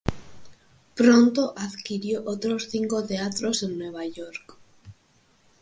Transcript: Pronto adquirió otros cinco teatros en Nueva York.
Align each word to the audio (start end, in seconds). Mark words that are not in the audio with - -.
Pronto 0.95 1.53
adquirió 1.55 2.23
otros 2.25 2.69
cinco 2.71 3.05
teatros 3.05 3.61
en 3.61 3.77
Nueva 3.77 4.03
York. 4.07 4.57